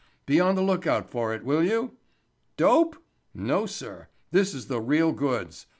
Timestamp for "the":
0.55-0.63, 4.65-4.81